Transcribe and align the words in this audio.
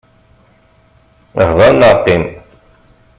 Hder 1.49 1.71
neɣ 1.75 1.93
qqim! 1.99 2.23